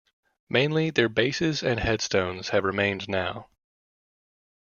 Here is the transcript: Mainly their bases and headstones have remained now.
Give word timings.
Mainly 0.49 0.89
their 0.89 1.09
bases 1.09 1.61
and 1.61 1.79
headstones 1.79 2.49
have 2.49 2.63
remained 2.63 3.07
now. 3.07 3.49